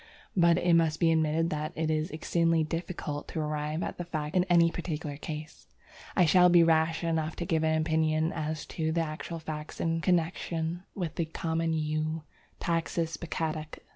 But 0.35 0.57
it 0.57 0.73
must 0.73 0.99
be 0.99 1.11
admitted 1.11 1.51
that 1.51 1.73
it 1.75 1.91
is 1.91 2.09
exceedingly 2.09 2.63
difficult 2.63 3.27
to 3.27 3.39
arrive 3.39 3.83
at 3.83 3.99
the 3.99 4.03
facts 4.03 4.35
in 4.35 4.45
any 4.45 4.71
particular 4.71 5.15
case. 5.15 5.67
I 6.15 6.25
shall 6.25 6.49
be 6.49 6.63
rash 6.63 7.03
enough 7.03 7.35
to 7.35 7.45
give 7.45 7.63
an 7.63 7.79
opinion 7.79 8.33
as 8.33 8.65
to 8.73 8.91
the 8.91 9.01
actual 9.01 9.37
facts 9.37 9.79
in 9.79 10.01
connexion 10.01 10.81
with 10.95 11.17
the 11.17 11.25
common 11.25 11.73
Yew 11.73 12.23
(Taxus 12.59 13.15
baccata). 13.15 13.67